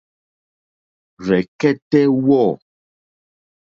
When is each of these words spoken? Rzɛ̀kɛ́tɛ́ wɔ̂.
Rzɛ̀kɛ́tɛ́ 1.25 2.05
wɔ̂. 2.25 2.47